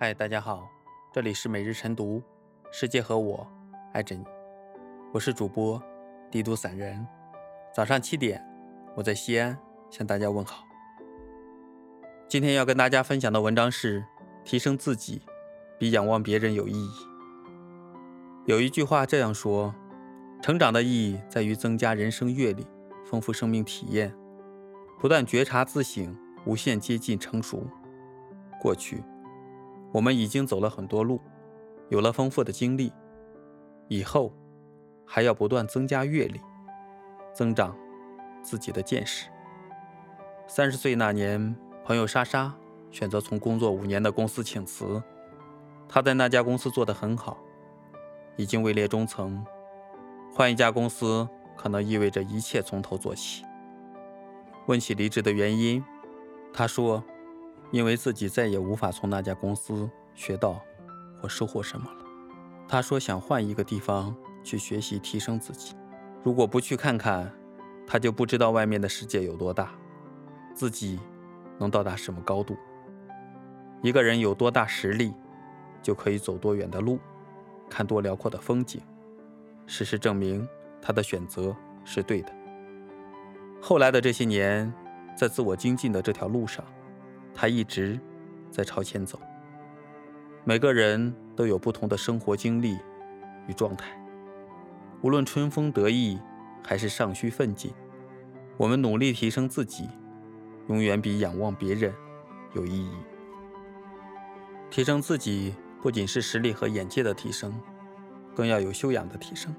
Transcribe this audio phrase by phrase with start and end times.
[0.00, 0.70] 嗨，大家好，
[1.12, 2.22] 这里是每日晨读，
[2.70, 3.44] 世界和我
[3.92, 4.24] 爱着你，
[5.12, 5.82] 我是主播
[6.30, 7.04] 帝都散人。
[7.74, 8.40] 早上七点，
[8.94, 9.58] 我在西安
[9.90, 10.62] 向大家问好。
[12.28, 14.04] 今天要跟大家分享的文章是：
[14.44, 15.20] 提升自己
[15.80, 16.90] 比仰望别人有意义。
[18.46, 19.74] 有一句话这样说：
[20.40, 22.64] 成长的意义在于增加人生阅历，
[23.04, 24.14] 丰富生命体验，
[25.00, 27.66] 不断觉察自省，无限接近成熟。
[28.60, 29.02] 过去。
[29.90, 31.20] 我们已经走了很多路，
[31.88, 32.92] 有了丰富的经历，
[33.88, 34.34] 以后
[35.06, 36.40] 还要不断增加阅历，
[37.32, 37.74] 增长
[38.42, 39.28] 自己的见识。
[40.46, 42.54] 三十岁那年，朋友莎莎
[42.90, 45.02] 选择从工作五年的公司请辞，
[45.88, 47.38] 她在那家公司做得很好，
[48.36, 49.42] 已经位列中层，
[50.34, 53.42] 换一家公司可能意味着一切从头做起。
[54.66, 55.82] 问起离职的原因，
[56.52, 57.02] 她说。
[57.70, 60.60] 因为自己再也无法从那家公司学到
[61.20, 61.98] 或收获什么了，
[62.66, 65.74] 他说想换一个地方去学习提升自己。
[66.24, 67.30] 如果不去看看，
[67.86, 69.70] 他就不知道外面的世界有多大，
[70.54, 70.98] 自己
[71.58, 72.56] 能到达什么高度。
[73.82, 75.12] 一个人有多大实力，
[75.82, 76.98] 就可以走多远的路，
[77.68, 78.80] 看多辽阔的风景。
[79.66, 80.48] 事实证明，
[80.80, 82.32] 他的选择是对的。
[83.60, 84.72] 后来的这些年，
[85.16, 86.64] 在自我精进的这条路上。
[87.40, 87.96] 他一直
[88.50, 89.20] 在朝前走。
[90.42, 92.76] 每个人都有不同的生活经历
[93.46, 93.96] 与状态，
[95.02, 96.18] 无论春风得意
[96.64, 97.72] 还是尚需奋进，
[98.56, 99.88] 我们努力提升自己，
[100.66, 101.94] 永远比仰望别人
[102.54, 102.90] 有意义。
[104.68, 107.54] 提升自己不仅是实力和眼界的提升，
[108.34, 109.54] 更要有修养的提升。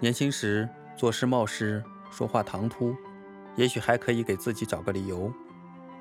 [0.00, 0.68] 年轻时
[0.98, 2.94] 做事冒失、说话唐突，
[3.56, 5.32] 也许还可以给自己找个理由。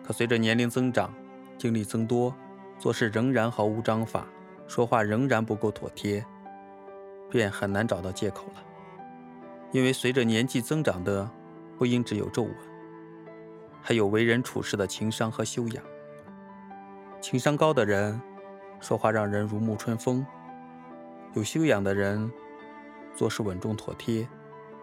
[0.04, 1.14] 可随着年龄增长，
[1.58, 2.36] 经历增多，
[2.78, 4.28] 做事仍然毫无章法，
[4.68, 6.26] 说话仍然不够妥帖，
[7.30, 8.64] 便很难找到借口了。
[9.72, 11.30] 因为随着年纪增长的，
[11.78, 12.54] 不应只有皱纹，
[13.82, 15.84] 还有为人处事的情商和修养。
[17.22, 18.20] 情商高的人，
[18.82, 20.26] 说话让人如沐春风；
[21.34, 22.30] 有修养的人，
[23.16, 24.28] 做事稳重妥帖，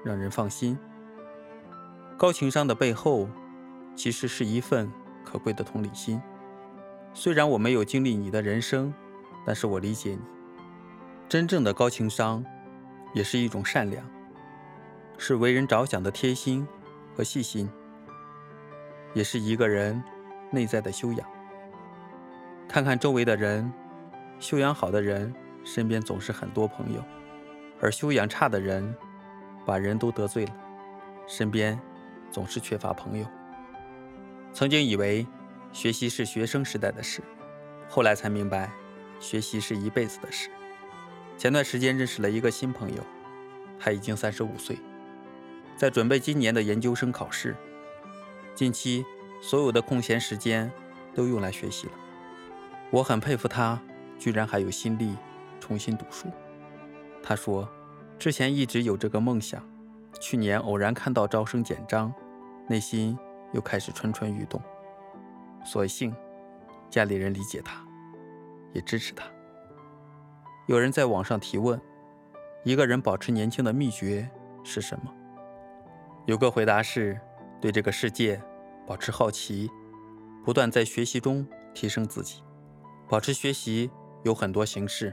[0.02, 0.78] 让人放心。
[2.16, 3.28] 高情商的背后，
[3.94, 4.90] 其实是一份。
[5.24, 6.20] 可贵的同理心。
[7.12, 8.92] 虽然我没有经历你的人生，
[9.44, 10.20] 但是我理解你。
[11.28, 12.44] 真正的高情商，
[13.14, 14.04] 也是一种善良，
[15.18, 16.66] 是为人着想的贴心
[17.16, 17.70] 和细心，
[19.14, 20.02] 也是一个人
[20.50, 21.28] 内在的修养。
[22.68, 23.72] 看看周围的人，
[24.38, 25.32] 修养好的人
[25.64, 27.02] 身边总是很多朋友，
[27.80, 28.94] 而修养差的人，
[29.66, 30.52] 把人都得罪了，
[31.26, 31.80] 身边
[32.30, 33.26] 总是缺乏朋友。
[34.52, 35.26] 曾经以为
[35.72, 37.22] 学习是学生时代的事，
[37.88, 38.72] 后来才明白，
[39.20, 40.50] 学习是一辈子的事。
[41.38, 43.02] 前段时间认识了一个新朋友，
[43.78, 44.78] 他已经三十五岁，
[45.76, 47.56] 在准备今年的研究生考试。
[48.54, 49.04] 近期
[49.40, 50.70] 所有的空闲时间
[51.14, 51.92] 都用来学习了。
[52.90, 53.80] 我很佩服他，
[54.18, 55.16] 居然还有心力
[55.60, 56.26] 重新读书。
[57.22, 57.66] 他说，
[58.18, 59.66] 之前一直有这个梦想，
[60.20, 62.12] 去年偶然看到招生简章，
[62.68, 63.16] 内心。
[63.52, 64.60] 又开始蠢蠢欲动，
[65.64, 66.14] 所幸
[66.88, 67.84] 家里人理解他，
[68.72, 69.24] 也支持他。
[70.66, 71.80] 有人在网上提问：
[72.64, 74.30] 一个人保持年轻的秘诀
[74.62, 75.12] 是什么？
[76.26, 77.20] 有个回答是：
[77.60, 78.40] 对这个世界
[78.86, 79.68] 保持好奇，
[80.44, 82.42] 不断在学习中提升自己。
[83.08, 83.90] 保持学习
[84.22, 85.12] 有很多形式，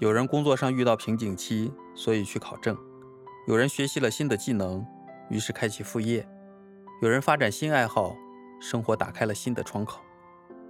[0.00, 2.74] 有人工作上遇到瓶颈期，所以去考证；
[3.46, 4.86] 有人学习了新的技能，
[5.28, 6.26] 于是开启副业。
[7.04, 8.16] 有人发展新爱好，
[8.58, 10.00] 生活打开了新的窗口；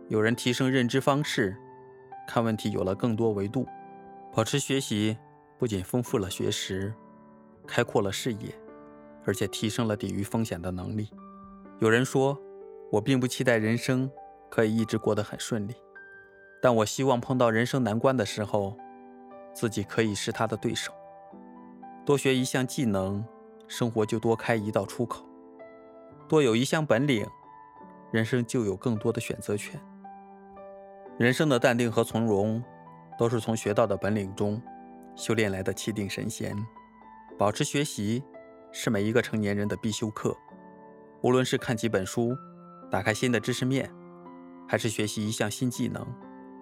[0.09, 1.57] 有人提升认知方式，
[2.27, 3.65] 看问题有了更多维度。
[4.33, 5.17] 保持学习
[5.61, 6.93] 不仅丰富了学识，
[7.69, 8.53] 开阔了视野，
[9.25, 11.09] 而且提升了抵御风险的能力。
[11.79, 12.37] 有人说，
[12.91, 14.11] 我并不期待人生
[14.51, 15.75] 可以一直过得很顺利，
[16.61, 18.77] 但我希望碰到人生难关的时候，
[19.55, 20.93] 自己可以是他的对手。
[22.05, 23.25] 多学一项技能，
[23.69, 25.25] 生活就多开一道出口。
[26.29, 27.27] 多有一项本领，
[28.11, 29.81] 人生就有更多的选择权。
[31.19, 32.63] 人生的淡定和从容，
[33.19, 34.61] 都是从学到的本领中
[35.15, 36.57] 修炼来的气定神闲。
[37.39, 38.23] 保持学习
[38.73, 40.37] 是每一个成年人的必修课。
[41.23, 42.37] 无论是看几本书，
[42.91, 43.91] 打开新的知识面，
[44.67, 46.07] 还是学习一项新技能，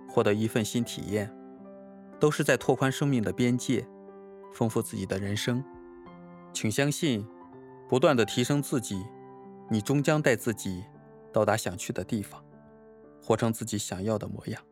[0.08, 1.32] 获得一份新体验，
[2.18, 3.86] 都是在拓宽生命的边界，
[4.52, 5.62] 丰富自己的人生。
[6.52, 7.26] 请相信，
[7.88, 9.02] 不断的提升自己。
[9.72, 10.84] 你终将带自己
[11.32, 12.44] 到达想去的地方，
[13.22, 14.62] 活成自己想要的模样。